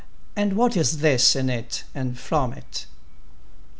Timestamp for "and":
0.35-0.53, 1.93-2.17